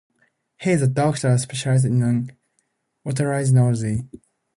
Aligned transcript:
He 0.59 0.71
is 0.71 0.81
a 0.81 0.87
doctor 0.87 1.37
specialized 1.37 1.85
in 1.85 2.31
otolaryngology. 3.05 4.09